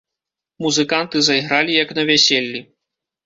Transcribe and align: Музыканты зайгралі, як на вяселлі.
Музыканты 0.65 1.19
зайгралі, 1.27 1.77
як 1.83 1.93
на 1.99 2.07
вяселлі. 2.13 2.59